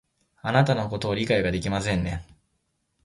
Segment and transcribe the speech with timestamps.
[0.41, 2.25] あなたのことを理解ができませんね